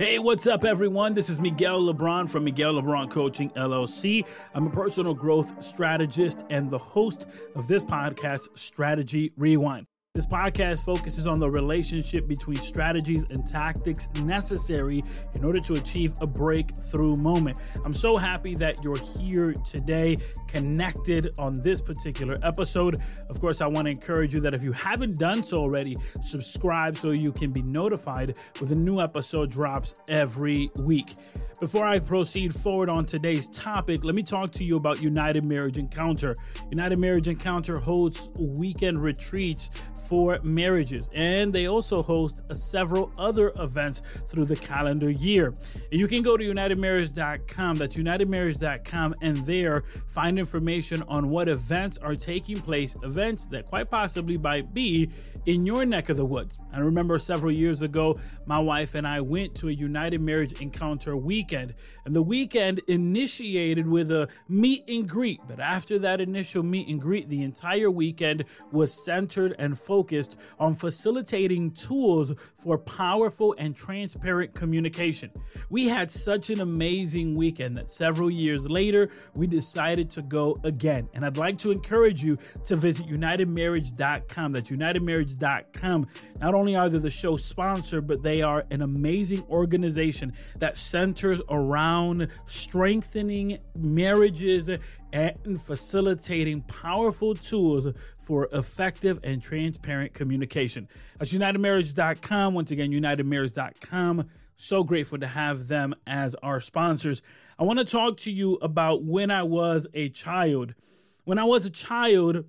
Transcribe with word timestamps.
Hey, 0.00 0.18
what's 0.18 0.46
up, 0.46 0.64
everyone? 0.64 1.12
This 1.12 1.28
is 1.28 1.38
Miguel 1.38 1.82
LeBron 1.82 2.26
from 2.26 2.44
Miguel 2.44 2.72
LeBron 2.72 3.10
Coaching 3.10 3.50
LLC. 3.50 4.24
I'm 4.54 4.66
a 4.66 4.70
personal 4.70 5.12
growth 5.12 5.62
strategist 5.62 6.46
and 6.48 6.70
the 6.70 6.78
host 6.78 7.26
of 7.54 7.68
this 7.68 7.84
podcast, 7.84 8.48
Strategy 8.54 9.30
Rewind. 9.36 9.89
This 10.14 10.26
podcast 10.26 10.84
focuses 10.84 11.28
on 11.28 11.38
the 11.38 11.48
relationship 11.48 12.26
between 12.26 12.60
strategies 12.60 13.22
and 13.30 13.46
tactics 13.46 14.08
necessary 14.16 15.04
in 15.36 15.44
order 15.44 15.60
to 15.60 15.74
achieve 15.74 16.14
a 16.20 16.26
breakthrough 16.26 17.14
moment. 17.14 17.58
I'm 17.84 17.92
so 17.92 18.16
happy 18.16 18.56
that 18.56 18.82
you're 18.82 18.98
here 18.98 19.52
today, 19.52 20.16
connected 20.48 21.32
on 21.38 21.54
this 21.62 21.80
particular 21.80 22.34
episode. 22.42 23.00
Of 23.28 23.40
course, 23.40 23.60
I 23.60 23.68
want 23.68 23.86
to 23.86 23.92
encourage 23.92 24.34
you 24.34 24.40
that 24.40 24.52
if 24.52 24.64
you 24.64 24.72
haven't 24.72 25.16
done 25.16 25.44
so 25.44 25.58
already, 25.58 25.96
subscribe 26.24 26.96
so 26.96 27.12
you 27.12 27.30
can 27.30 27.52
be 27.52 27.62
notified 27.62 28.36
when 28.58 28.72
a 28.72 28.74
new 28.74 28.98
episode 29.00 29.52
drops 29.52 29.94
every 30.08 30.72
week. 30.80 31.14
Before 31.60 31.86
I 31.86 31.98
proceed 31.98 32.54
forward 32.54 32.88
on 32.88 33.04
today's 33.04 33.46
topic, 33.48 34.02
let 34.02 34.14
me 34.14 34.22
talk 34.22 34.50
to 34.52 34.64
you 34.64 34.76
about 34.76 35.02
United 35.02 35.44
Marriage 35.44 35.76
Encounter. 35.76 36.34
United 36.70 36.98
Marriage 36.98 37.28
Encounter 37.28 37.76
hosts 37.76 38.30
weekend 38.38 38.98
retreats 38.98 39.68
for 40.00 40.38
marriages, 40.42 41.10
and 41.14 41.52
they 41.52 41.66
also 41.66 42.02
host 42.02 42.42
several 42.52 43.12
other 43.18 43.52
events 43.58 44.02
through 44.28 44.46
the 44.46 44.56
calendar 44.56 45.10
year. 45.10 45.54
You 45.90 46.06
can 46.06 46.22
go 46.22 46.36
to 46.36 46.44
unitedmarriage.com, 46.44 47.76
that's 47.76 47.94
unitedmarriage.com, 47.94 49.14
and 49.22 49.36
there 49.46 49.84
find 50.08 50.38
information 50.38 51.02
on 51.08 51.28
what 51.28 51.48
events 51.48 51.98
are 51.98 52.16
taking 52.16 52.60
place, 52.60 52.96
events 53.02 53.46
that 53.46 53.66
quite 53.66 53.90
possibly 53.90 54.38
might 54.38 54.72
be 54.72 55.10
in 55.46 55.66
your 55.66 55.84
neck 55.84 56.08
of 56.08 56.16
the 56.16 56.24
woods. 56.24 56.58
I 56.72 56.80
remember 56.80 57.18
several 57.18 57.52
years 57.52 57.82
ago, 57.82 58.18
my 58.46 58.58
wife 58.58 58.94
and 58.94 59.06
I 59.06 59.20
went 59.20 59.54
to 59.56 59.68
a 59.68 59.72
United 59.72 60.20
Marriage 60.20 60.60
Encounter 60.60 61.16
weekend. 61.16 61.74
And 62.04 62.14
the 62.14 62.22
weekend 62.22 62.80
initiated 62.88 63.86
with 63.86 64.10
a 64.10 64.28
meet 64.48 64.88
and 64.88 65.08
greet. 65.08 65.40
But 65.48 65.60
after 65.60 65.98
that 66.00 66.20
initial 66.20 66.62
meet 66.62 66.88
and 66.88 67.00
greet, 67.00 67.28
the 67.28 67.42
entire 67.42 67.90
weekend 67.90 68.44
was 68.72 68.92
centered 69.04 69.54
and 69.58 69.78
focused 69.90 70.36
on 70.60 70.72
facilitating 70.72 71.68
tools 71.72 72.32
for 72.54 72.78
powerful 72.78 73.56
and 73.58 73.74
transparent 73.74 74.54
communication. 74.54 75.28
We 75.68 75.88
had 75.88 76.12
such 76.12 76.48
an 76.50 76.60
amazing 76.60 77.34
weekend 77.34 77.76
that 77.76 77.90
several 77.90 78.30
years 78.30 78.64
later, 78.68 79.10
we 79.34 79.48
decided 79.48 80.08
to 80.10 80.22
go 80.22 80.56
again. 80.62 81.08
And 81.14 81.26
I'd 81.26 81.38
like 81.38 81.58
to 81.58 81.72
encourage 81.72 82.22
you 82.22 82.36
to 82.66 82.76
visit 82.76 83.08
unitedmarriage.com. 83.08 84.52
That's 84.52 84.70
unitedmarriage.com. 84.70 86.06
Not 86.40 86.54
only 86.54 86.76
are 86.76 86.88
they 86.88 86.98
the 86.98 87.10
show 87.10 87.36
sponsor, 87.36 88.00
but 88.00 88.22
they 88.22 88.42
are 88.42 88.64
an 88.70 88.82
amazing 88.82 89.42
organization 89.50 90.32
that 90.60 90.76
centers 90.76 91.42
around 91.50 92.28
strengthening 92.46 93.58
marriages 93.76 94.70
and 95.12 95.60
facilitating 95.60 96.62
powerful 96.62 97.34
tools 97.34 97.86
for 98.20 98.48
effective 98.52 99.18
and 99.24 99.42
transparent 99.42 100.14
communication. 100.14 100.88
That's 101.18 101.32
UnitedMarriage.com. 101.32 102.54
Once 102.54 102.70
again, 102.70 102.90
UnitedMarriage.com. 102.90 104.28
So 104.56 104.84
grateful 104.84 105.18
to 105.18 105.26
have 105.26 105.68
them 105.68 105.94
as 106.06 106.34
our 106.36 106.60
sponsors. 106.60 107.22
I 107.58 107.64
want 107.64 107.78
to 107.78 107.84
talk 107.84 108.18
to 108.18 108.32
you 108.32 108.54
about 108.56 109.02
when 109.04 109.30
I 109.30 109.42
was 109.42 109.86
a 109.94 110.10
child. 110.10 110.74
When 111.24 111.38
I 111.38 111.44
was 111.44 111.64
a 111.64 111.70
child, 111.70 112.44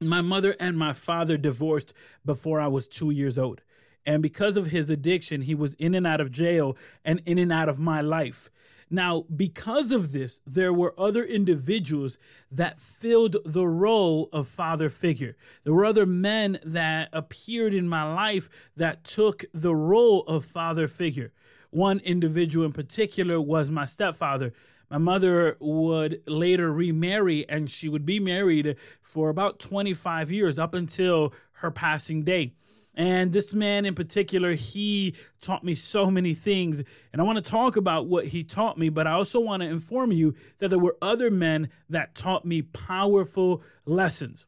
my 0.00 0.20
mother 0.20 0.54
and 0.60 0.76
my 0.76 0.92
father 0.92 1.36
divorced 1.36 1.92
before 2.24 2.60
I 2.60 2.68
was 2.68 2.86
two 2.86 3.10
years 3.10 3.38
old. 3.38 3.60
And 4.04 4.22
because 4.22 4.56
of 4.56 4.66
his 4.66 4.90
addiction, 4.90 5.42
he 5.42 5.54
was 5.54 5.74
in 5.74 5.94
and 5.94 6.06
out 6.06 6.20
of 6.20 6.30
jail 6.30 6.76
and 7.04 7.20
in 7.24 7.38
and 7.38 7.52
out 7.52 7.68
of 7.68 7.78
my 7.78 8.00
life. 8.00 8.50
Now, 8.92 9.24
because 9.34 9.90
of 9.90 10.12
this, 10.12 10.42
there 10.46 10.72
were 10.72 10.94
other 11.00 11.24
individuals 11.24 12.18
that 12.50 12.78
filled 12.78 13.38
the 13.42 13.66
role 13.66 14.28
of 14.34 14.46
father 14.46 14.90
figure. 14.90 15.34
There 15.64 15.72
were 15.72 15.86
other 15.86 16.04
men 16.04 16.60
that 16.62 17.08
appeared 17.10 17.72
in 17.72 17.88
my 17.88 18.02
life 18.02 18.50
that 18.76 19.02
took 19.02 19.46
the 19.54 19.74
role 19.74 20.24
of 20.24 20.44
father 20.44 20.88
figure. 20.88 21.32
One 21.70 22.00
individual 22.00 22.66
in 22.66 22.72
particular 22.72 23.40
was 23.40 23.70
my 23.70 23.86
stepfather. 23.86 24.52
My 24.90 24.98
mother 24.98 25.56
would 25.58 26.20
later 26.26 26.70
remarry, 26.70 27.48
and 27.48 27.70
she 27.70 27.88
would 27.88 28.04
be 28.04 28.20
married 28.20 28.76
for 29.00 29.30
about 29.30 29.58
25 29.58 30.30
years 30.30 30.58
up 30.58 30.74
until 30.74 31.32
her 31.52 31.70
passing 31.70 32.24
day. 32.24 32.52
And 32.94 33.32
this 33.32 33.54
man 33.54 33.86
in 33.86 33.94
particular, 33.94 34.52
he 34.52 35.14
taught 35.40 35.64
me 35.64 35.74
so 35.74 36.10
many 36.10 36.34
things. 36.34 36.82
And 37.12 37.22
I 37.22 37.24
want 37.24 37.42
to 37.42 37.50
talk 37.50 37.76
about 37.76 38.06
what 38.06 38.26
he 38.26 38.44
taught 38.44 38.76
me, 38.76 38.90
but 38.90 39.06
I 39.06 39.12
also 39.12 39.40
want 39.40 39.62
to 39.62 39.68
inform 39.68 40.12
you 40.12 40.34
that 40.58 40.68
there 40.68 40.78
were 40.78 40.96
other 41.00 41.30
men 41.30 41.70
that 41.88 42.14
taught 42.14 42.44
me 42.44 42.62
powerful 42.62 43.62
lessons. 43.86 44.46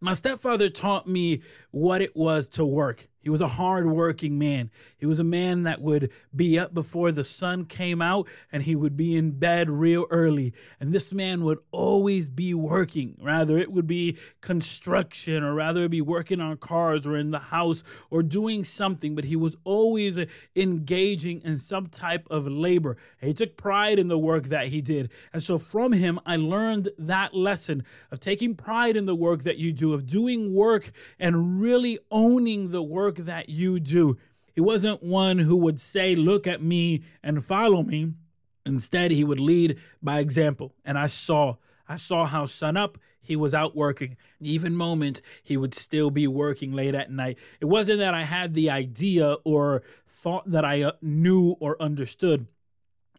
My 0.00 0.14
stepfather 0.14 0.68
taught 0.68 1.06
me 1.06 1.42
what 1.70 2.02
it 2.02 2.16
was 2.16 2.48
to 2.50 2.64
work. 2.64 3.08
He 3.22 3.30
was 3.30 3.40
a 3.40 3.48
hard-working 3.48 4.38
man. 4.38 4.70
He 4.98 5.06
was 5.06 5.18
a 5.18 5.24
man 5.24 5.62
that 5.62 5.80
would 5.80 6.10
be 6.34 6.58
up 6.58 6.74
before 6.74 7.12
the 7.12 7.24
sun 7.24 7.64
came 7.64 8.02
out 8.02 8.28
and 8.50 8.64
he 8.64 8.74
would 8.74 8.96
be 8.96 9.16
in 9.16 9.38
bed 9.38 9.70
real 9.70 10.06
early. 10.10 10.52
And 10.80 10.92
this 10.92 11.12
man 11.12 11.44
would 11.44 11.58
always 11.70 12.28
be 12.28 12.52
working. 12.52 13.16
Rather, 13.22 13.56
it 13.58 13.70
would 13.70 13.86
be 13.86 14.18
construction 14.40 15.44
or 15.44 15.54
rather 15.54 15.88
be 15.88 16.00
working 16.00 16.40
on 16.40 16.56
cars 16.56 17.06
or 17.06 17.16
in 17.16 17.30
the 17.30 17.38
house 17.38 17.84
or 18.10 18.22
doing 18.22 18.64
something, 18.64 19.14
but 19.14 19.24
he 19.24 19.36
was 19.36 19.56
always 19.64 20.18
uh, 20.18 20.24
engaging 20.56 21.40
in 21.42 21.58
some 21.58 21.86
type 21.86 22.26
of 22.30 22.46
labor. 22.48 22.96
He 23.20 23.34
took 23.34 23.56
pride 23.56 23.98
in 23.98 24.08
the 24.08 24.18
work 24.18 24.46
that 24.46 24.68
he 24.68 24.80
did. 24.80 25.10
And 25.32 25.42
so 25.42 25.58
from 25.58 25.92
him, 25.92 26.18
I 26.26 26.36
learned 26.36 26.88
that 26.98 27.34
lesson 27.34 27.84
of 28.10 28.18
taking 28.18 28.56
pride 28.56 28.96
in 28.96 29.04
the 29.04 29.14
work 29.14 29.42
that 29.44 29.58
you 29.58 29.72
do, 29.72 29.92
of 29.92 30.06
doing 30.06 30.52
work 30.54 30.90
and 31.18 31.60
really 31.60 31.98
owning 32.10 32.70
the 32.70 32.82
work 32.82 33.11
work 33.18 33.26
that 33.26 33.48
you 33.48 33.80
do. 33.80 34.16
He 34.54 34.60
wasn't 34.60 35.02
one 35.02 35.38
who 35.38 35.56
would 35.56 35.80
say, 35.80 36.14
Look 36.14 36.46
at 36.46 36.62
me 36.62 37.02
and 37.22 37.44
follow 37.44 37.82
me. 37.82 38.12
Instead, 38.64 39.10
he 39.10 39.24
would 39.24 39.40
lead 39.40 39.78
by 40.02 40.20
example. 40.20 40.74
And 40.84 40.98
I 40.98 41.06
saw. 41.06 41.56
I 41.88 41.96
saw 41.96 42.24
how 42.24 42.46
sun 42.46 42.76
up 42.76 42.96
he 43.20 43.36
was 43.36 43.54
out 43.54 43.76
working. 43.76 44.16
Even 44.40 44.74
moment 44.74 45.20
he 45.42 45.56
would 45.56 45.74
still 45.74 46.10
be 46.10 46.26
working 46.26 46.72
late 46.72 46.94
at 46.94 47.10
night. 47.10 47.38
It 47.60 47.66
wasn't 47.66 47.98
that 47.98 48.14
I 48.14 48.24
had 48.24 48.54
the 48.54 48.70
idea 48.70 49.36
or 49.44 49.82
thought 50.06 50.50
that 50.50 50.64
I 50.64 50.82
uh, 50.82 50.92
knew 51.02 51.56
or 51.60 51.80
understood. 51.82 52.46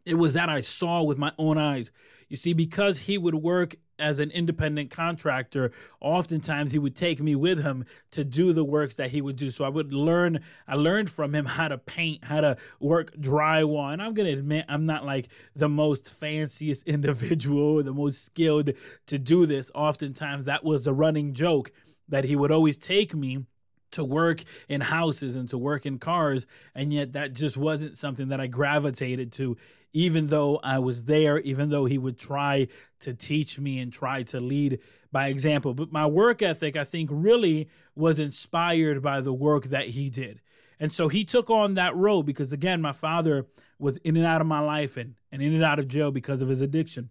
It 0.06 0.16
was 0.16 0.34
that 0.34 0.50
I 0.50 0.60
saw 0.60 1.02
with 1.02 1.18
my 1.18 1.32
own 1.38 1.58
eyes. 1.58 1.92
You 2.30 2.36
see, 2.36 2.54
because 2.54 3.00
he 3.00 3.18
would 3.18 3.36
work 3.36 3.76
as 4.00 4.20
an 4.20 4.32
independent 4.32 4.90
contractor, 4.90 5.72
oftentimes 6.02 6.72
he 6.72 6.80
would 6.80 6.96
take 6.96 7.22
me 7.22 7.36
with 7.36 7.62
him 7.64 7.86
to 8.12 8.24
do 8.24 8.54
the 8.54 8.64
works 8.64 8.96
that 8.96 9.12
he 9.12 9.22
would 9.22 9.36
do. 9.36 9.50
So 9.50 9.64
I 9.66 9.70
would 9.70 9.94
learn, 9.94 10.40
I 10.68 10.76
learned 10.76 11.10
from 11.10 11.34
him 11.36 11.46
how 11.46 11.68
to 11.68 11.78
paint, 11.78 12.24
how 12.24 12.42
to 12.42 12.58
work 12.80 13.16
drywall. 13.16 13.94
And 13.94 14.02
I'm 14.02 14.14
going 14.14 14.34
to 14.34 14.40
admit, 14.40 14.66
I'm 14.68 14.86
not 14.86 15.06
like 15.06 15.30
the 15.56 15.70
most 15.70 16.12
fanciest 16.12 16.84
individual, 16.88 17.84
the 17.84 17.94
most 17.94 18.26
skilled 18.26 18.72
to 19.08 19.20
do 19.20 19.46
this. 19.46 19.72
Oftentimes 19.76 20.46
that 20.46 20.64
was 20.64 20.84
the 20.84 20.94
running 20.94 21.34
joke 21.34 21.72
that 22.10 22.26
he 22.26 22.36
would 22.36 22.52
always 22.52 22.78
take 22.78 23.16
me 23.16 23.46
to 23.94 24.04
work 24.04 24.44
in 24.70 24.82
houses 24.82 25.36
and 25.36 25.50
to 25.50 25.58
work 25.58 25.86
in 25.86 25.98
cars. 25.98 26.46
And 26.76 26.94
yet 26.94 27.14
that 27.14 27.34
just 27.34 27.58
wasn't 27.58 27.98
something 27.98 28.28
that 28.28 28.40
I 28.40 28.48
gravitated 28.48 29.32
to, 29.34 29.58
even 29.94 30.28
though 30.28 30.60
I 30.64 30.80
was 30.80 31.06
there, 31.06 31.40
even 31.40 31.70
though 31.70 31.86
he 31.86 31.98
would 31.98 32.20
try 32.20 32.68
to 33.00 33.14
teach 33.14 33.60
me 33.60 33.80
and 33.80 33.92
try 33.92 34.24
to 34.24 34.40
lead 34.40 34.80
by 35.12 35.28
example. 35.28 35.74
But 35.74 35.92
my 35.92 36.06
work 36.06 36.42
ethic, 36.42 36.76
I 36.76 36.84
think, 36.84 37.10
really 37.12 37.70
was 37.96 38.20
inspired 38.20 39.02
by 39.02 39.22
the 39.22 39.34
work 39.34 39.66
that 39.66 39.90
he 39.90 40.10
did. 40.10 40.42
And 40.80 40.92
so 40.92 41.08
he 41.08 41.24
took 41.24 41.50
on 41.50 41.76
that 41.76 41.96
role 41.96 42.24
because, 42.24 42.52
again, 42.52 42.82
my 42.82 42.92
father 42.92 43.46
was 43.80 43.98
in 43.98 44.18
and 44.18 44.26
out 44.26 44.42
of 44.42 44.48
my 44.48 44.60
life 44.60 44.98
and, 44.98 45.16
and 45.32 45.42
in 45.42 45.54
and 45.54 45.64
out 45.64 45.80
of 45.80 45.88
jail 45.88 46.12
because 46.12 46.42
of 46.42 46.50
his 46.50 46.62
addiction. 46.62 47.10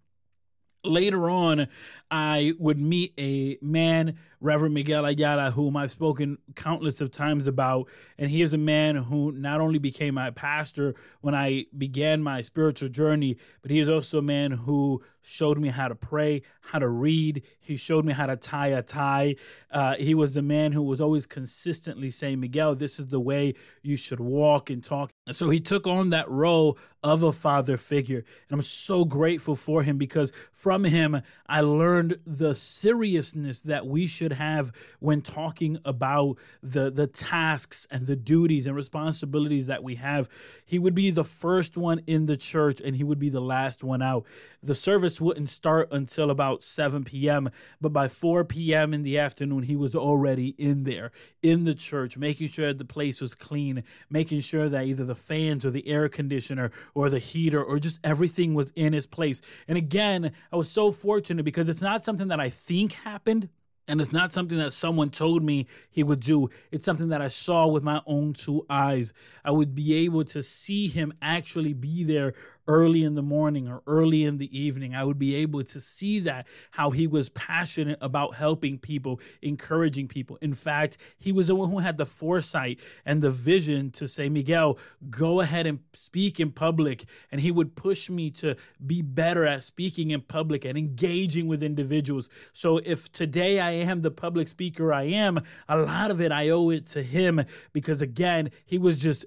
Later 0.84 1.30
on, 1.30 1.68
I 2.10 2.54
would 2.58 2.80
meet 2.80 3.14
a 3.18 3.56
man 3.62 4.18
Reverend 4.42 4.74
Miguel 4.74 5.06
Ayala, 5.06 5.52
whom 5.52 5.76
I've 5.76 5.92
spoken 5.92 6.38
countless 6.56 7.00
of 7.00 7.10
times 7.10 7.46
about. 7.46 7.88
And 8.18 8.28
he 8.28 8.42
is 8.42 8.52
a 8.52 8.58
man 8.58 8.96
who 8.96 9.30
not 9.30 9.60
only 9.60 9.78
became 9.78 10.14
my 10.14 10.30
pastor 10.30 10.94
when 11.20 11.34
I 11.34 11.66
began 11.76 12.22
my 12.22 12.42
spiritual 12.42 12.88
journey, 12.88 13.36
but 13.62 13.70
he 13.70 13.78
is 13.78 13.88
also 13.88 14.18
a 14.18 14.22
man 14.22 14.50
who 14.50 15.00
showed 15.20 15.58
me 15.58 15.68
how 15.68 15.86
to 15.86 15.94
pray, 15.94 16.42
how 16.60 16.80
to 16.80 16.88
read. 16.88 17.44
He 17.60 17.76
showed 17.76 18.04
me 18.04 18.12
how 18.12 18.26
to 18.26 18.36
tie 18.36 18.68
a 18.68 18.82
tie. 18.82 19.36
Uh, 19.70 19.94
he 19.94 20.14
was 20.14 20.34
the 20.34 20.42
man 20.42 20.72
who 20.72 20.82
was 20.82 21.00
always 21.00 21.26
consistently 21.26 22.10
saying, 22.10 22.40
Miguel, 22.40 22.74
this 22.74 22.98
is 22.98 23.06
the 23.06 23.20
way 23.20 23.54
you 23.82 23.96
should 23.96 24.18
walk 24.18 24.70
and 24.70 24.82
talk. 24.82 25.12
And 25.28 25.36
so 25.36 25.50
he 25.50 25.60
took 25.60 25.86
on 25.86 26.10
that 26.10 26.28
role 26.28 26.76
of 27.04 27.22
a 27.22 27.32
father 27.32 27.76
figure. 27.76 28.24
And 28.48 28.58
I'm 28.58 28.62
so 28.62 29.04
grateful 29.04 29.54
for 29.54 29.84
him 29.84 29.98
because 29.98 30.32
from 30.52 30.71
him, 30.84 31.22
I 31.46 31.60
learned 31.60 32.18
the 32.26 32.54
seriousness 32.54 33.60
that 33.60 33.86
we 33.86 34.06
should 34.06 34.32
have 34.32 34.72
when 34.98 35.20
talking 35.20 35.78
about 35.84 36.38
the 36.62 36.90
the 36.90 37.06
tasks 37.06 37.86
and 37.90 38.06
the 38.06 38.16
duties 38.16 38.66
and 38.66 38.74
responsibilities 38.74 39.66
that 39.66 39.82
we 39.82 39.96
have. 39.96 40.28
He 40.64 40.78
would 40.78 40.94
be 40.94 41.10
the 41.10 41.24
first 41.24 41.76
one 41.76 42.00
in 42.06 42.26
the 42.26 42.36
church 42.36 42.80
and 42.80 42.96
he 42.96 43.04
would 43.04 43.18
be 43.18 43.28
the 43.28 43.40
last 43.40 43.84
one 43.84 44.02
out. 44.02 44.26
The 44.62 44.74
service 44.74 45.20
wouldn't 45.20 45.48
start 45.48 45.88
until 45.90 46.30
about 46.30 46.62
7 46.62 47.04
p.m., 47.04 47.50
but 47.80 47.92
by 47.92 48.08
4 48.08 48.44
p.m. 48.44 48.94
in 48.94 49.02
the 49.02 49.18
afternoon, 49.18 49.64
he 49.64 49.76
was 49.76 49.94
already 49.94 50.54
in 50.58 50.84
there 50.84 51.10
in 51.42 51.64
the 51.64 51.74
church, 51.74 52.16
making 52.16 52.48
sure 52.48 52.72
the 52.72 52.84
place 52.84 53.20
was 53.20 53.34
clean, 53.34 53.82
making 54.08 54.40
sure 54.40 54.68
that 54.68 54.86
either 54.86 55.04
the 55.04 55.14
fans 55.14 55.66
or 55.66 55.70
the 55.70 55.88
air 55.88 56.08
conditioner 56.08 56.70
or 56.94 57.10
the 57.10 57.18
heater 57.18 57.62
or 57.62 57.78
just 57.78 57.98
everything 58.04 58.54
was 58.54 58.72
in 58.76 58.94
its 58.94 59.06
place. 59.06 59.40
And 59.66 59.76
again, 59.76 60.32
I 60.52 60.56
was 60.56 60.61
so 60.70 60.90
fortunate 60.90 61.44
because 61.44 61.68
it's 61.68 61.82
not 61.82 62.04
something 62.04 62.28
that 62.28 62.40
I 62.40 62.48
think 62.48 62.92
happened. 62.92 63.48
And 63.88 64.00
it's 64.00 64.12
not 64.12 64.32
something 64.32 64.58
that 64.58 64.72
someone 64.72 65.10
told 65.10 65.42
me 65.42 65.66
he 65.90 66.04
would 66.04 66.20
do. 66.20 66.50
It's 66.70 66.84
something 66.84 67.08
that 67.08 67.20
I 67.20 67.26
saw 67.26 67.66
with 67.66 67.82
my 67.82 68.00
own 68.06 68.32
two 68.32 68.64
eyes. 68.70 69.12
I 69.44 69.50
would 69.50 69.74
be 69.74 69.94
able 70.04 70.24
to 70.26 70.42
see 70.42 70.86
him 70.86 71.12
actually 71.20 71.72
be 71.72 72.04
there 72.04 72.32
early 72.66 73.02
in 73.02 73.14
the 73.14 73.22
morning 73.22 73.68
or 73.68 73.82
early 73.86 74.24
in 74.24 74.38
the 74.38 74.58
evening. 74.58 74.94
I 74.94 75.04
would 75.04 75.18
be 75.18 75.34
able 75.36 75.62
to 75.64 75.80
see 75.80 76.20
that, 76.20 76.46
how 76.72 76.90
he 76.90 77.06
was 77.06 77.28
passionate 77.30 77.98
about 78.00 78.34
helping 78.34 78.78
people, 78.78 79.20
encouraging 79.40 80.08
people. 80.08 80.38
In 80.40 80.52
fact, 80.52 80.96
he 81.18 81.32
was 81.32 81.48
the 81.48 81.54
one 81.54 81.70
who 81.70 81.78
had 81.78 81.96
the 81.96 82.06
foresight 82.06 82.80
and 83.04 83.22
the 83.22 83.30
vision 83.30 83.90
to 83.92 84.06
say, 84.06 84.28
Miguel, 84.28 84.78
go 85.10 85.40
ahead 85.40 85.66
and 85.66 85.80
speak 85.92 86.38
in 86.40 86.52
public. 86.52 87.04
And 87.30 87.40
he 87.40 87.50
would 87.50 87.74
push 87.74 88.10
me 88.10 88.30
to 88.32 88.56
be 88.84 89.02
better 89.02 89.46
at 89.46 89.62
speaking 89.62 90.10
in 90.10 90.20
public 90.22 90.64
and 90.64 90.78
engaging 90.78 91.46
with 91.48 91.62
individuals. 91.62 92.28
So 92.52 92.78
if 92.78 93.10
today 93.12 93.60
I 93.60 93.70
am 93.72 94.02
the 94.02 94.10
public 94.10 94.48
speaker 94.48 94.92
I 94.92 95.04
am, 95.04 95.40
a 95.68 95.76
lot 95.76 96.10
of 96.10 96.20
it 96.20 96.32
I 96.32 96.48
owe 96.48 96.70
it 96.70 96.86
to 96.88 97.02
him 97.02 97.44
because, 97.72 98.02
again, 98.02 98.50
he 98.64 98.78
was 98.78 98.96
just 98.96 99.24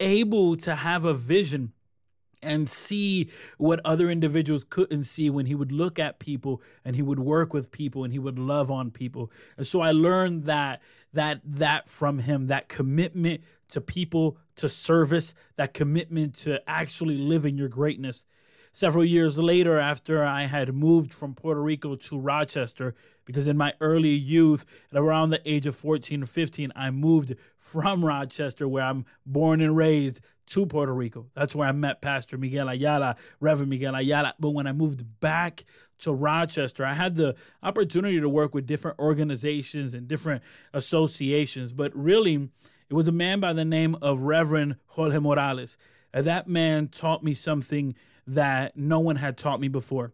able 0.00 0.56
to 0.56 0.74
have 0.74 1.04
a 1.04 1.14
vision 1.14 1.72
and 2.42 2.68
see 2.68 3.30
what 3.58 3.80
other 3.84 4.10
individuals 4.10 4.64
couldn't 4.64 5.04
see 5.04 5.30
when 5.30 5.46
he 5.46 5.54
would 5.54 5.72
look 5.72 5.98
at 5.98 6.18
people 6.18 6.62
and 6.84 6.96
he 6.96 7.02
would 7.02 7.20
work 7.20 7.52
with 7.52 7.70
people 7.70 8.04
and 8.04 8.12
he 8.12 8.18
would 8.18 8.38
love 8.38 8.70
on 8.70 8.90
people. 8.90 9.30
And 9.56 9.66
so 9.66 9.80
I 9.80 9.92
learned 9.92 10.44
that 10.44 10.82
that 11.12 11.40
that 11.44 11.88
from 11.88 12.18
him, 12.18 12.48
that 12.48 12.68
commitment 12.68 13.42
to 13.68 13.80
people, 13.80 14.36
to 14.56 14.68
service, 14.68 15.34
that 15.56 15.74
commitment 15.74 16.34
to 16.34 16.60
actually 16.68 17.16
living 17.16 17.56
your 17.56 17.68
greatness. 17.68 18.24
Several 18.76 19.04
years 19.04 19.38
later, 19.38 19.78
after 19.78 20.24
I 20.24 20.46
had 20.46 20.74
moved 20.74 21.14
from 21.14 21.32
Puerto 21.32 21.62
Rico 21.62 21.94
to 21.94 22.18
Rochester, 22.18 22.96
because 23.24 23.46
in 23.46 23.56
my 23.56 23.72
early 23.80 24.10
youth, 24.10 24.66
at 24.90 24.98
around 24.98 25.30
the 25.30 25.40
age 25.48 25.64
of 25.66 25.76
14 25.76 26.24
or 26.24 26.26
15, 26.26 26.72
I 26.74 26.90
moved 26.90 27.36
from 27.56 28.04
Rochester, 28.04 28.66
where 28.66 28.82
I'm 28.82 29.04
born 29.24 29.60
and 29.60 29.76
raised, 29.76 30.22
to 30.46 30.66
Puerto 30.66 30.92
Rico. 30.92 31.30
That's 31.36 31.54
where 31.54 31.68
I 31.68 31.72
met 31.72 32.02
Pastor 32.02 32.36
Miguel 32.36 32.68
Ayala, 32.68 33.14
Reverend 33.38 33.70
Miguel 33.70 33.94
Ayala. 33.94 34.34
But 34.40 34.50
when 34.50 34.66
I 34.66 34.72
moved 34.72 35.20
back 35.20 35.62
to 35.98 36.12
Rochester, 36.12 36.84
I 36.84 36.94
had 36.94 37.14
the 37.14 37.36
opportunity 37.62 38.18
to 38.20 38.28
work 38.28 38.56
with 38.56 38.66
different 38.66 38.98
organizations 38.98 39.94
and 39.94 40.08
different 40.08 40.42
associations. 40.72 41.72
But 41.72 41.94
really, 41.94 42.48
it 42.90 42.94
was 42.94 43.06
a 43.06 43.12
man 43.12 43.38
by 43.38 43.52
the 43.52 43.64
name 43.64 43.94
of 44.02 44.22
Reverend 44.22 44.78
Jorge 44.88 45.20
Morales. 45.20 45.76
That 46.12 46.48
man 46.48 46.88
taught 46.88 47.22
me 47.22 47.34
something 47.34 47.94
that 48.26 48.76
no 48.76 49.00
one 49.00 49.16
had 49.16 49.36
taught 49.36 49.60
me 49.60 49.68
before. 49.68 50.12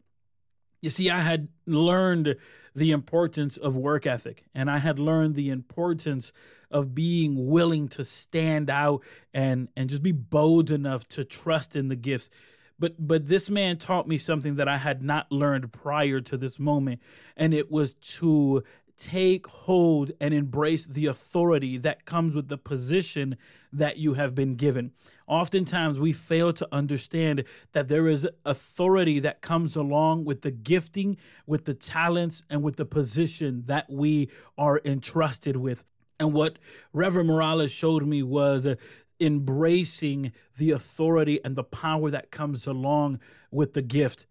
You 0.81 0.91
see, 0.91 1.11
I 1.11 1.21
had 1.21 1.49
learned 1.67 2.37
the 2.75 2.91
importance 2.91 3.57
of 3.57 3.77
work 3.77 4.07
ethic 4.07 4.45
and 4.55 4.71
I 4.71 4.79
had 4.79 4.99
learned 4.99 5.35
the 5.35 5.51
importance 5.51 6.33
of 6.71 6.95
being 6.95 7.49
willing 7.49 7.89
to 7.89 8.05
stand 8.05 8.71
out 8.71 9.03
and 9.35 9.69
and 9.77 9.91
just 9.91 10.03
be 10.03 10.13
bold 10.13 10.71
enough 10.71 11.07
to 11.09 11.25
trust 11.25 11.75
in 11.77 11.89
the 11.89 11.97
gifts. 11.97 12.31
But 12.79 12.95
but 12.99 13.27
this 13.27 13.51
man 13.51 13.77
taught 13.77 14.09
me 14.09 14.19
something 14.19 14.55
that 14.55 14.69
I 14.69 14.79
had 14.79 15.03
not 15.03 15.31
learned 15.31 15.73
prior 15.73 16.21
to 16.23 16.37
this 16.37 16.59
moment 16.59 17.03
and 17.37 17.53
it 17.53 17.71
was 17.71 17.95
to 17.95 18.63
take 19.01 19.47
hold 19.47 20.13
and 20.21 20.35
embrace 20.35 20.85
the 20.85 21.07
authority 21.07 21.79
that 21.79 22.05
comes 22.05 22.37
with 22.37 22.49
the 22.49 22.59
position 22.59 23.37
that 23.73 23.97
you 23.97 24.15
have 24.15 24.35
been 24.35 24.57
given. 24.57 24.93
Oftentimes, 25.27 25.99
we 25.99 26.13
fail 26.13 26.53
to 26.53 26.69
understand 26.71 27.45
that 27.73 27.89
there 27.89 28.09
is 28.09 28.29
authority 28.45 29.19
that 29.21 29.41
comes 29.41 29.75
along 29.75 30.25
with 30.25 30.43
the 30.43 30.51
gifting, 30.51 31.17
with 31.47 31.65
the 31.65 31.73
talents, 31.73 32.43
and 32.51 32.63
with 32.63 32.77
the 32.77 32.85
position 32.85 33.65
that 33.67 33.89
we 33.91 34.29
are 34.59 34.81
entrusted 34.85 35.57
with. 35.57 35.83
And 36.19 36.35
what 36.35 36.59
Reverend 36.93 37.29
Morales 37.29 37.73
showed 37.73 38.07
me 38.07 38.23
was 38.23 38.67
uh, 38.67 38.75
embracing 39.19 40.33
the 40.59 40.73
authority 40.73 41.41
and 41.43 41.57
the 41.57 41.65
power 41.65 42.11
that 42.11 42.31
comes 42.31 42.67
along 42.67 43.19
with 43.51 43.73
the 43.73 43.83
gift, 43.83 44.27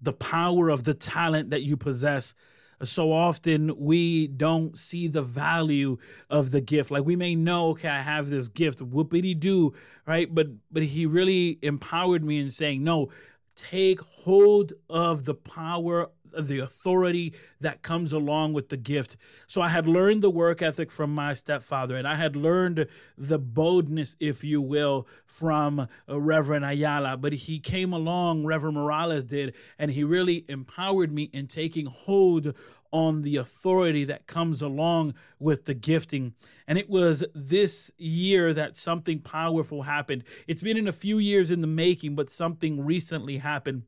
the 0.00 0.12
power 0.12 0.70
of 0.70 0.82
the 0.82 0.94
talent 0.94 1.50
that 1.50 1.62
you 1.62 1.76
possess 1.76 2.34
so 2.82 3.12
often 3.12 3.74
we 3.76 4.28
don't 4.28 4.78
see 4.78 5.08
the 5.08 5.22
value 5.22 5.98
of 6.30 6.50
the 6.50 6.60
gift. 6.60 6.90
Like 6.90 7.04
we 7.04 7.16
may 7.16 7.34
know, 7.34 7.70
okay, 7.70 7.88
I 7.88 8.00
have 8.00 8.28
this 8.28 8.48
gift, 8.48 8.78
whoopity 8.78 9.38
do, 9.38 9.72
right? 10.06 10.32
But 10.32 10.48
but 10.70 10.82
he 10.82 11.06
really 11.06 11.58
empowered 11.62 12.24
me 12.24 12.38
in 12.38 12.50
saying, 12.50 12.84
no, 12.84 13.08
take 13.56 14.00
hold 14.00 14.72
of 14.88 15.24
the 15.24 15.34
power 15.34 16.10
the 16.38 16.58
authority 16.58 17.34
that 17.60 17.82
comes 17.82 18.12
along 18.12 18.52
with 18.52 18.68
the 18.68 18.76
gift. 18.76 19.16
So 19.46 19.62
I 19.62 19.68
had 19.68 19.86
learned 19.86 20.22
the 20.22 20.30
work 20.30 20.62
ethic 20.62 20.90
from 20.90 21.14
my 21.14 21.34
stepfather, 21.34 21.96
and 21.96 22.06
I 22.06 22.14
had 22.14 22.36
learned 22.36 22.86
the 23.16 23.38
boldness, 23.38 24.16
if 24.20 24.44
you 24.44 24.60
will, 24.60 25.06
from 25.26 25.80
uh, 25.80 26.20
Reverend 26.20 26.64
Ayala. 26.64 27.16
But 27.16 27.32
he 27.32 27.58
came 27.58 27.92
along, 27.92 28.44
Reverend 28.44 28.76
Morales 28.76 29.24
did, 29.24 29.54
and 29.78 29.90
he 29.90 30.04
really 30.04 30.44
empowered 30.48 31.12
me 31.12 31.24
in 31.32 31.46
taking 31.46 31.86
hold 31.86 32.54
on 32.90 33.22
the 33.22 33.36
authority 33.36 34.04
that 34.04 34.26
comes 34.26 34.62
along 34.62 35.14
with 35.38 35.66
the 35.66 35.74
gifting. 35.74 36.34
And 36.66 36.78
it 36.78 36.88
was 36.88 37.24
this 37.34 37.90
year 37.98 38.54
that 38.54 38.76
something 38.76 39.20
powerful 39.20 39.82
happened. 39.82 40.24
It's 40.46 40.62
been 40.62 40.76
in 40.76 40.88
a 40.88 40.92
few 40.92 41.18
years 41.18 41.50
in 41.50 41.60
the 41.60 41.66
making, 41.66 42.14
but 42.14 42.30
something 42.30 42.84
recently 42.84 43.38
happened. 43.38 43.82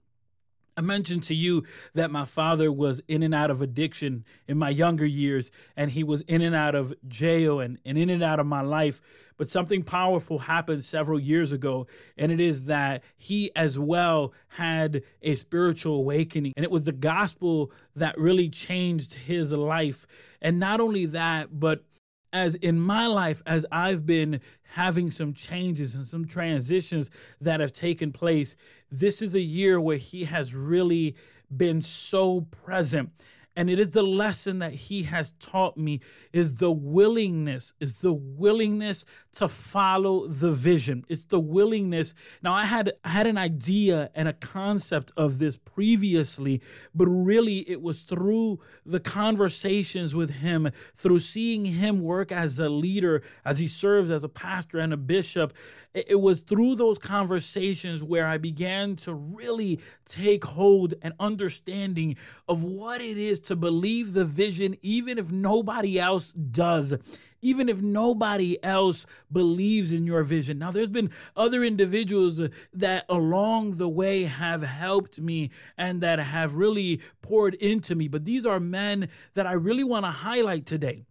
I 0.80 0.82
mentioned 0.82 1.24
to 1.24 1.34
you 1.34 1.64
that 1.92 2.10
my 2.10 2.24
father 2.24 2.72
was 2.72 3.02
in 3.06 3.22
and 3.22 3.34
out 3.34 3.50
of 3.50 3.60
addiction 3.60 4.24
in 4.48 4.56
my 4.56 4.70
younger 4.70 5.04
years, 5.04 5.50
and 5.76 5.90
he 5.90 6.02
was 6.02 6.22
in 6.22 6.40
and 6.40 6.54
out 6.54 6.74
of 6.74 6.94
jail 7.06 7.60
and, 7.60 7.76
and 7.84 7.98
in 7.98 8.08
and 8.08 8.22
out 8.22 8.40
of 8.40 8.46
my 8.46 8.62
life. 8.62 9.02
But 9.36 9.46
something 9.46 9.82
powerful 9.82 10.38
happened 10.38 10.82
several 10.82 11.20
years 11.20 11.52
ago, 11.52 11.86
and 12.16 12.32
it 12.32 12.40
is 12.40 12.64
that 12.64 13.04
he 13.14 13.50
as 13.54 13.78
well 13.78 14.32
had 14.48 15.02
a 15.20 15.34
spiritual 15.34 15.96
awakening. 15.96 16.54
And 16.56 16.64
it 16.64 16.70
was 16.70 16.84
the 16.84 16.92
gospel 16.92 17.70
that 17.94 18.16
really 18.16 18.48
changed 18.48 19.12
his 19.12 19.52
life. 19.52 20.06
And 20.40 20.58
not 20.58 20.80
only 20.80 21.04
that, 21.04 21.60
but 21.60 21.84
as 22.32 22.54
in 22.56 22.80
my 22.80 23.06
life, 23.06 23.42
as 23.46 23.66
I've 23.72 24.06
been 24.06 24.40
having 24.74 25.10
some 25.10 25.32
changes 25.32 25.94
and 25.94 26.06
some 26.06 26.26
transitions 26.26 27.10
that 27.40 27.60
have 27.60 27.72
taken 27.72 28.12
place, 28.12 28.56
this 28.90 29.20
is 29.22 29.34
a 29.34 29.40
year 29.40 29.80
where 29.80 29.96
he 29.96 30.24
has 30.24 30.54
really 30.54 31.16
been 31.54 31.82
so 31.82 32.42
present 32.64 33.10
and 33.56 33.68
it 33.68 33.80
is 33.80 33.90
the 33.90 34.02
lesson 34.02 34.60
that 34.60 34.72
he 34.72 35.02
has 35.04 35.32
taught 35.40 35.76
me 35.76 36.00
is 36.32 36.54
the 36.54 36.70
willingness 36.70 37.74
is 37.80 38.00
the 38.00 38.12
willingness 38.12 39.04
to 39.32 39.48
follow 39.48 40.26
the 40.26 40.52
vision. 40.52 41.04
It's 41.08 41.24
the 41.24 41.40
willingness. 41.40 42.14
Now 42.42 42.54
i 42.54 42.64
had 42.64 42.92
I 43.04 43.08
had 43.08 43.26
an 43.26 43.38
idea 43.38 44.10
and 44.14 44.28
a 44.28 44.32
concept 44.32 45.12
of 45.16 45.38
this 45.38 45.56
previously 45.56 46.60
but 46.94 47.06
really 47.06 47.68
it 47.70 47.82
was 47.82 48.02
through 48.02 48.60
the 48.86 49.00
conversations 49.00 50.14
with 50.14 50.30
him 50.30 50.70
through 50.94 51.20
seeing 51.20 51.64
him 51.66 52.02
work 52.02 52.30
as 52.30 52.58
a 52.58 52.68
leader 52.68 53.22
as 53.44 53.58
he 53.58 53.66
serves 53.66 54.10
as 54.10 54.24
a 54.24 54.28
pastor 54.28 54.78
and 54.78 54.92
a 54.92 54.96
bishop 54.96 55.52
it 55.92 56.20
was 56.20 56.40
through 56.40 56.76
those 56.76 56.98
conversations 56.98 58.02
where 58.02 58.26
I 58.26 58.38
began 58.38 58.96
to 58.96 59.14
really 59.14 59.80
take 60.04 60.44
hold 60.44 60.94
and 61.02 61.14
understanding 61.18 62.16
of 62.48 62.62
what 62.62 63.00
it 63.00 63.18
is 63.18 63.40
to 63.40 63.56
believe 63.56 64.12
the 64.12 64.24
vision, 64.24 64.76
even 64.82 65.18
if 65.18 65.32
nobody 65.32 65.98
else 65.98 66.30
does 66.30 66.94
even 67.42 67.68
if 67.68 67.80
nobody 67.80 68.62
else 68.62 69.06
believes 69.32 69.92
in 69.92 70.04
your 70.04 70.22
vision. 70.22 70.58
Now, 70.58 70.70
there's 70.70 70.88
been 70.88 71.10
other 71.36 71.64
individuals 71.64 72.40
that 72.74 73.04
along 73.08 73.76
the 73.76 73.88
way 73.88 74.24
have 74.24 74.62
helped 74.62 75.18
me 75.18 75.50
and 75.76 76.00
that 76.02 76.18
have 76.18 76.54
really 76.54 77.00
poured 77.22 77.54
into 77.54 77.94
me, 77.94 78.08
but 78.08 78.24
these 78.24 78.44
are 78.46 78.60
men 78.60 79.08
that 79.34 79.46
I 79.46 79.52
really 79.52 79.84
want 79.84 80.04
to 80.04 80.10
highlight 80.10 80.66
today. 80.66 81.06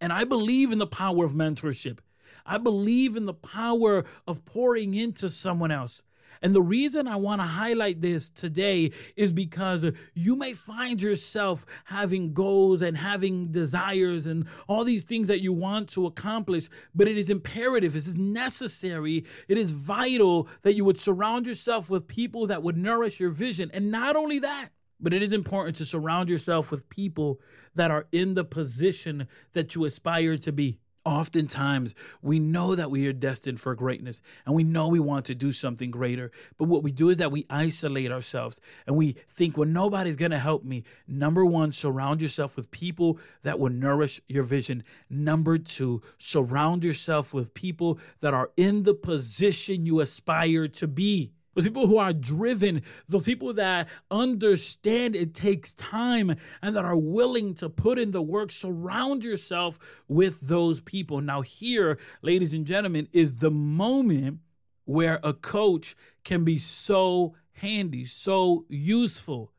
And 0.00 0.12
I 0.12 0.24
believe 0.24 0.72
in 0.72 0.78
the 0.78 0.86
power 0.86 1.24
of 1.24 1.32
mentorship. 1.32 1.98
I 2.46 2.58
believe 2.58 3.16
in 3.16 3.26
the 3.26 3.34
power 3.34 4.04
of 4.26 4.44
pouring 4.44 4.94
into 4.94 5.30
someone 5.30 5.70
else. 5.70 6.02
And 6.42 6.54
the 6.54 6.62
reason 6.62 7.06
I 7.06 7.16
want 7.16 7.40
to 7.40 7.46
highlight 7.46 8.00
this 8.00 8.30
today 8.30 8.92
is 9.14 9.30
because 9.30 9.84
you 10.14 10.36
may 10.36 10.54
find 10.54 11.00
yourself 11.02 11.66
having 11.84 12.32
goals 12.32 12.80
and 12.80 12.96
having 12.96 13.52
desires 13.52 14.26
and 14.26 14.46
all 14.66 14.84
these 14.84 15.04
things 15.04 15.28
that 15.28 15.42
you 15.42 15.52
want 15.52 15.90
to 15.90 16.06
accomplish, 16.06 16.68
but 16.94 17.08
it 17.08 17.18
is 17.18 17.28
imperative, 17.28 17.94
it 17.94 17.98
is 17.98 18.16
necessary, 18.16 19.24
it 19.48 19.58
is 19.58 19.70
vital 19.70 20.48
that 20.62 20.74
you 20.74 20.84
would 20.84 20.98
surround 20.98 21.46
yourself 21.46 21.90
with 21.90 22.08
people 22.08 22.46
that 22.46 22.62
would 22.62 22.76
nourish 22.76 23.20
your 23.20 23.30
vision. 23.30 23.70
And 23.74 23.90
not 23.90 24.16
only 24.16 24.38
that, 24.38 24.70
but 24.98 25.12
it 25.12 25.22
is 25.22 25.32
important 25.32 25.76
to 25.76 25.84
surround 25.84 26.30
yourself 26.30 26.70
with 26.70 26.88
people 26.88 27.40
that 27.74 27.90
are 27.90 28.06
in 28.12 28.34
the 28.34 28.44
position 28.44 29.28
that 29.52 29.74
you 29.74 29.84
aspire 29.84 30.36
to 30.38 30.52
be. 30.52 30.78
Oftentimes, 31.04 31.94
we 32.20 32.38
know 32.38 32.74
that 32.74 32.90
we 32.90 33.06
are 33.06 33.12
destined 33.12 33.58
for 33.58 33.74
greatness 33.74 34.20
and 34.44 34.54
we 34.54 34.64
know 34.64 34.88
we 34.88 35.00
want 35.00 35.24
to 35.26 35.34
do 35.34 35.50
something 35.50 35.90
greater. 35.90 36.30
But 36.58 36.68
what 36.68 36.82
we 36.82 36.92
do 36.92 37.08
is 37.08 37.16
that 37.16 37.32
we 37.32 37.46
isolate 37.48 38.12
ourselves 38.12 38.60
and 38.86 38.96
we 38.96 39.12
think, 39.28 39.56
well, 39.56 39.68
nobody's 39.68 40.16
going 40.16 40.32
to 40.32 40.38
help 40.38 40.62
me. 40.62 40.84
Number 41.08 41.44
one, 41.44 41.72
surround 41.72 42.20
yourself 42.20 42.54
with 42.54 42.70
people 42.70 43.18
that 43.42 43.58
will 43.58 43.70
nourish 43.70 44.20
your 44.26 44.42
vision. 44.42 44.84
Number 45.08 45.56
two, 45.56 46.02
surround 46.18 46.84
yourself 46.84 47.32
with 47.32 47.54
people 47.54 47.98
that 48.20 48.34
are 48.34 48.50
in 48.58 48.82
the 48.82 48.94
position 48.94 49.86
you 49.86 50.00
aspire 50.00 50.68
to 50.68 50.86
be 50.86 51.32
those 51.54 51.64
people 51.64 51.86
who 51.86 51.98
are 51.98 52.12
driven, 52.12 52.82
those 53.08 53.24
people 53.24 53.52
that 53.54 53.88
understand 54.10 55.16
it 55.16 55.34
takes 55.34 55.72
time 55.72 56.36
and 56.62 56.76
that 56.76 56.84
are 56.84 56.96
willing 56.96 57.54
to 57.54 57.68
put 57.68 57.98
in 57.98 58.12
the 58.12 58.22
work. 58.22 58.52
Surround 58.52 59.24
yourself 59.24 59.78
with 60.08 60.42
those 60.42 60.80
people. 60.80 61.20
Now, 61.20 61.40
here, 61.40 61.98
ladies 62.22 62.52
and 62.52 62.66
gentlemen, 62.66 63.08
is 63.12 63.36
the 63.36 63.50
moment 63.50 64.38
where 64.84 65.20
a 65.22 65.32
coach 65.32 65.96
can 66.24 66.44
be 66.44 66.58
so 66.58 67.34
handy, 67.52 68.04
so 68.04 68.64
useful. 68.68 69.52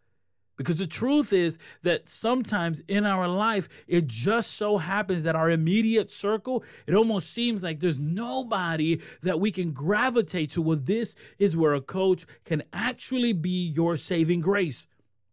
Because 0.63 0.79
the 0.79 0.87
truth 0.87 1.33
is 1.33 1.57
that 1.83 2.07
sometimes 2.09 2.81
in 2.87 3.05
our 3.05 3.27
life, 3.27 3.67
it 3.87 4.07
just 4.07 4.51
so 4.51 4.77
happens 4.77 5.23
that 5.23 5.35
our 5.35 5.49
immediate 5.49 6.11
circle, 6.11 6.63
it 6.87 6.93
almost 6.93 7.33
seems 7.33 7.63
like 7.63 7.79
there's 7.79 7.99
nobody 7.99 9.01
that 9.23 9.39
we 9.39 9.51
can 9.51 9.71
gravitate 9.71 10.51
to. 10.51 10.61
Well, 10.61 10.79
this 10.81 11.15
is 11.39 11.57
where 11.57 11.73
a 11.73 11.81
coach 11.81 12.25
can 12.45 12.63
actually 12.73 13.33
be 13.33 13.67
your 13.69 13.97
saving 13.97 14.41
grace. 14.41 14.87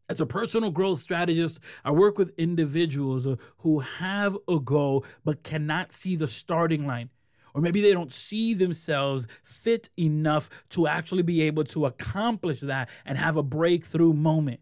As 0.08 0.20
a 0.22 0.26
personal 0.26 0.70
growth 0.70 1.00
strategist, 1.00 1.60
I 1.84 1.90
work 1.90 2.16
with 2.16 2.32
individuals 2.38 3.26
who 3.58 3.80
have 3.80 4.36
a 4.48 4.58
goal 4.58 5.04
but 5.24 5.42
cannot 5.42 5.92
see 5.92 6.16
the 6.16 6.28
starting 6.28 6.86
line 6.86 7.10
or 7.54 7.60
maybe 7.60 7.80
they 7.80 7.92
don't 7.92 8.12
see 8.12 8.54
themselves 8.54 9.26
fit 9.42 9.90
enough 9.98 10.48
to 10.70 10.86
actually 10.86 11.22
be 11.22 11.42
able 11.42 11.64
to 11.64 11.86
accomplish 11.86 12.60
that 12.60 12.88
and 13.04 13.18
have 13.18 13.36
a 13.36 13.42
breakthrough 13.42 14.12
moment. 14.12 14.60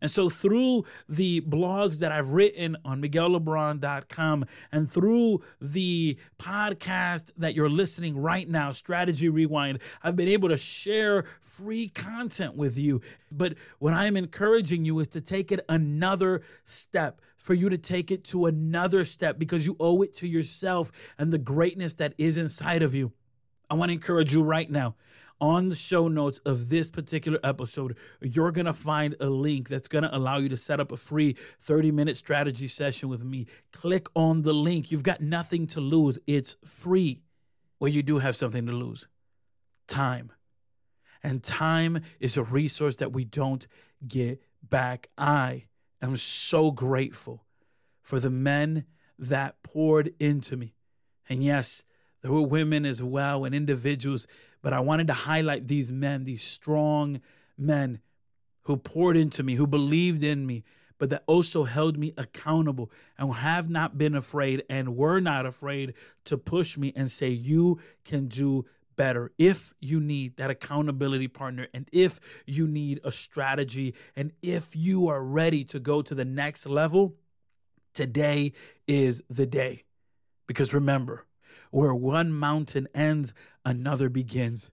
And 0.00 0.10
so, 0.10 0.28
through 0.28 0.84
the 1.08 1.40
blogs 1.40 1.98
that 1.98 2.12
I've 2.12 2.30
written 2.30 2.76
on 2.84 3.00
MiguelLeBron.com 3.00 4.44
and 4.70 4.90
through 4.90 5.42
the 5.60 6.18
podcast 6.38 7.30
that 7.38 7.54
you're 7.54 7.70
listening 7.70 8.18
right 8.18 8.48
now, 8.48 8.72
Strategy 8.72 9.28
Rewind, 9.28 9.78
I've 10.02 10.16
been 10.16 10.28
able 10.28 10.50
to 10.50 10.56
share 10.56 11.24
free 11.40 11.88
content 11.88 12.56
with 12.56 12.76
you. 12.76 13.00
But 13.32 13.54
what 13.78 13.94
I'm 13.94 14.16
encouraging 14.16 14.84
you 14.84 14.98
is 15.00 15.08
to 15.08 15.20
take 15.20 15.50
it 15.50 15.64
another 15.68 16.42
step, 16.64 17.22
for 17.38 17.54
you 17.54 17.68
to 17.70 17.78
take 17.78 18.10
it 18.10 18.22
to 18.24 18.46
another 18.46 19.04
step 19.04 19.38
because 19.38 19.66
you 19.66 19.76
owe 19.80 20.02
it 20.02 20.14
to 20.16 20.28
yourself 20.28 20.92
and 21.18 21.32
the 21.32 21.38
greatness 21.38 21.94
that 21.94 22.12
is 22.18 22.36
inside 22.36 22.82
of 22.82 22.94
you. 22.94 23.12
I 23.70 23.74
want 23.74 23.88
to 23.88 23.94
encourage 23.94 24.32
you 24.32 24.42
right 24.42 24.70
now 24.70 24.94
on 25.40 25.68
the 25.68 25.76
show 25.76 26.08
notes 26.08 26.38
of 26.44 26.68
this 26.68 26.90
particular 26.90 27.38
episode, 27.44 27.96
you're 28.20 28.52
going 28.52 28.66
to 28.66 28.72
find 28.72 29.14
a 29.20 29.28
link 29.28 29.68
that's 29.68 29.88
going 29.88 30.04
to 30.04 30.16
allow 30.16 30.38
you 30.38 30.48
to 30.48 30.56
set 30.56 30.80
up 30.80 30.92
a 30.92 30.96
free 30.96 31.36
30 31.60 31.90
minute 31.90 32.16
strategy 32.16 32.68
session 32.68 33.08
with 33.08 33.24
me. 33.24 33.46
Click 33.72 34.08
on 34.14 34.42
the 34.42 34.52
link. 34.52 34.90
You've 34.90 35.02
got 35.02 35.20
nothing 35.20 35.66
to 35.68 35.80
lose, 35.80 36.18
it's 36.26 36.56
free. 36.64 37.22
Well, 37.78 37.88
you 37.88 38.02
do 38.02 38.18
have 38.18 38.36
something 38.36 38.66
to 38.66 38.72
lose 38.72 39.06
time. 39.86 40.32
And 41.22 41.42
time 41.42 42.02
is 42.20 42.36
a 42.36 42.42
resource 42.42 42.96
that 42.96 43.12
we 43.12 43.24
don't 43.24 43.66
get 44.06 44.40
back. 44.62 45.08
I 45.18 45.64
am 46.00 46.16
so 46.16 46.70
grateful 46.70 47.44
for 48.02 48.20
the 48.20 48.30
men 48.30 48.84
that 49.18 49.62
poured 49.62 50.14
into 50.20 50.56
me. 50.56 50.74
And 51.28 51.42
yes, 51.42 51.82
there 52.26 52.34
were 52.34 52.42
women 52.42 52.84
as 52.84 53.00
well 53.00 53.44
and 53.44 53.54
individuals 53.54 54.26
but 54.66 54.72
I 54.72 54.80
wanted 54.80 55.06
to 55.06 55.12
highlight 55.12 55.68
these 55.68 55.92
men, 55.92 56.24
these 56.24 56.42
strong 56.42 57.20
men 57.56 58.00
who 58.62 58.76
poured 58.76 59.16
into 59.16 59.44
me, 59.44 59.54
who 59.54 59.64
believed 59.64 60.24
in 60.24 60.44
me, 60.44 60.64
but 60.98 61.08
that 61.10 61.22
also 61.28 61.62
held 61.62 61.96
me 61.96 62.12
accountable 62.18 62.90
and 63.16 63.32
have 63.32 63.70
not 63.70 63.96
been 63.96 64.16
afraid 64.16 64.64
and 64.68 64.96
were 64.96 65.20
not 65.20 65.46
afraid 65.46 65.94
to 66.24 66.36
push 66.36 66.76
me 66.76 66.92
and 66.96 67.12
say, 67.12 67.28
You 67.28 67.78
can 68.04 68.26
do 68.26 68.64
better. 68.96 69.30
If 69.38 69.72
you 69.80 70.00
need 70.00 70.36
that 70.38 70.50
accountability 70.50 71.28
partner, 71.28 71.68
and 71.72 71.88
if 71.92 72.18
you 72.44 72.66
need 72.66 72.98
a 73.04 73.12
strategy, 73.12 73.94
and 74.16 74.32
if 74.42 74.74
you 74.74 75.06
are 75.06 75.22
ready 75.22 75.62
to 75.62 75.78
go 75.78 76.02
to 76.02 76.12
the 76.12 76.24
next 76.24 76.66
level, 76.66 77.14
today 77.94 78.52
is 78.88 79.22
the 79.30 79.46
day. 79.46 79.84
Because 80.48 80.74
remember, 80.74 81.24
where 81.76 81.94
one 81.94 82.32
mountain 82.32 82.88
ends, 82.94 83.34
another 83.62 84.08
begins. 84.08 84.70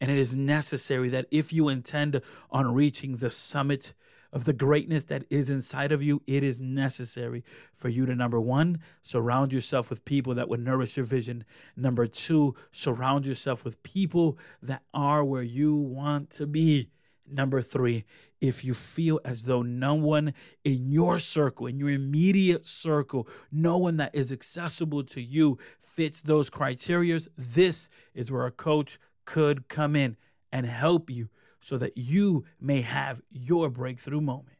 And 0.00 0.12
it 0.12 0.16
is 0.16 0.32
necessary 0.32 1.08
that 1.08 1.26
if 1.32 1.52
you 1.52 1.68
intend 1.68 2.22
on 2.52 2.72
reaching 2.72 3.16
the 3.16 3.30
summit 3.30 3.94
of 4.32 4.44
the 4.44 4.52
greatness 4.52 5.02
that 5.06 5.24
is 5.28 5.50
inside 5.50 5.90
of 5.90 6.00
you, 6.00 6.22
it 6.24 6.44
is 6.44 6.60
necessary 6.60 7.42
for 7.74 7.88
you 7.88 8.06
to 8.06 8.14
number 8.14 8.40
one, 8.40 8.78
surround 9.02 9.52
yourself 9.52 9.90
with 9.90 10.04
people 10.04 10.36
that 10.36 10.48
would 10.48 10.60
nourish 10.60 10.96
your 10.96 11.04
vision. 11.04 11.44
Number 11.76 12.06
two, 12.06 12.54
surround 12.70 13.26
yourself 13.26 13.64
with 13.64 13.82
people 13.82 14.38
that 14.62 14.84
are 14.94 15.24
where 15.24 15.42
you 15.42 15.74
want 15.74 16.30
to 16.30 16.46
be. 16.46 16.90
Number 17.26 17.60
three, 17.60 18.04
if 18.40 18.64
you 18.64 18.74
feel 18.74 19.20
as 19.24 19.44
though 19.44 19.62
no 19.62 19.94
one 19.94 20.34
in 20.64 20.88
your 20.88 21.18
circle, 21.18 21.66
in 21.66 21.78
your 21.78 21.90
immediate 21.90 22.66
circle, 22.66 23.28
no 23.50 23.76
one 23.76 23.96
that 23.96 24.14
is 24.14 24.32
accessible 24.32 25.02
to 25.04 25.20
you 25.20 25.58
fits 25.78 26.20
those 26.20 26.50
criterias, 26.50 27.28
this 27.36 27.88
is 28.14 28.30
where 28.30 28.46
a 28.46 28.52
coach 28.52 28.98
could 29.24 29.68
come 29.68 29.96
in 29.96 30.16
and 30.52 30.66
help 30.66 31.10
you 31.10 31.28
so 31.60 31.76
that 31.78 31.98
you 31.98 32.44
may 32.60 32.80
have 32.80 33.20
your 33.30 33.68
breakthrough 33.68 34.20
moment. 34.20 34.57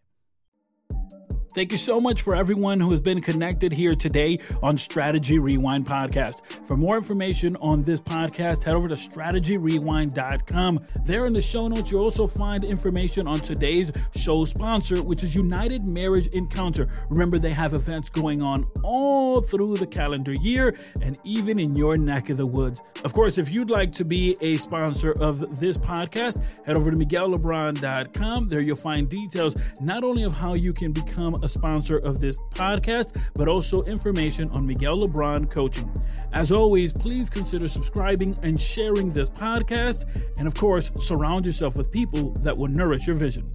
Thank 1.55 1.73
you 1.73 1.79
so 1.79 2.01
much 2.01 2.23
for 2.23 2.37
everyone 2.37 2.79
who 2.79 2.91
has 2.91 3.01
been 3.01 3.21
connected 3.21 3.73
here 3.73 3.95
today 3.95 4.39
on 4.63 4.77
Strategy 4.77 5.39
Rewind 5.39 5.87
Podcast. 5.87 6.45
For 6.67 6.77
more 6.77 6.97
information 6.97 7.57
on 7.57 7.83
this 7.83 8.01
podcast, 8.01 8.65
head 8.65 8.75
over 8.75 8.87
to 8.87 8.95
strategyrewind.com. 8.95 10.87
There 11.05 11.27
in 11.27 11.33
the 11.33 11.41
show 11.41 11.67
notes, 11.67 11.91
you'll 11.91 12.03
also 12.03 12.27
find 12.27 12.65
information 12.65 13.27
on 13.27 13.41
today's 13.41 13.91
show 14.15 14.45
sponsor, 14.45 15.03
which 15.03 15.25
is 15.25 15.35
United 15.35 15.85
Marriage 15.85 16.27
Encounter. 16.29 16.87
Remember, 17.09 17.39
they 17.39 17.51
have 17.51 17.73
events 17.73 18.11
going 18.11 18.43
on 18.43 18.67
all 18.85 19.41
through 19.41 19.79
the 19.79 19.87
calendar 19.87 20.35
year 20.35 20.77
and 21.01 21.19
even 21.25 21.59
in 21.59 21.75
your 21.75 21.97
neck 21.97 22.29
of 22.29 22.37
the 22.37 22.47
woods. 22.47 22.83
Of 23.05 23.15
course, 23.15 23.39
if 23.39 23.51
you'd 23.51 23.71
like 23.71 23.93
to 23.93 24.05
be 24.05 24.37
a 24.43 24.57
sponsor 24.57 25.13
of 25.21 25.59
this 25.59 25.79
podcast, 25.79 26.43
head 26.67 26.77
over 26.77 26.91
to 26.91 26.97
MiguelLeBron.com. 26.97 28.49
There 28.49 28.61
you'll 28.61 28.77
find 28.77 29.09
details 29.09 29.57
not 29.81 30.05
only 30.05 30.25
of 30.25 30.37
how 30.37 30.55
you 30.55 30.73
can 30.73 30.93
become 30.93 31.37
sponsor 31.49 31.97
of 31.97 32.21
this 32.21 32.37
podcast, 32.51 33.21
but 33.35 33.49
also 33.49 33.83
information 33.85 34.49
on 34.51 34.67
Miguel 34.67 34.99
LeBron 34.99 35.51
coaching. 35.51 35.93
As 36.33 36.53
always, 36.53 36.93
please 36.93 37.31
consider 37.31 37.69
subscribing 37.69 38.37
and 38.43 38.61
sharing 38.61 39.11
this 39.11 39.29
podcast. 39.31 40.07
And 40.39 40.47
of 40.47 40.55
course, 40.55 40.91
surround 40.99 41.47
yourself 41.47 41.77
with 41.77 41.91
people 41.91 42.33
that 42.43 42.57
will 42.57 42.69
nourish 42.69 43.07
your 43.07 43.17
vision. 43.17 43.51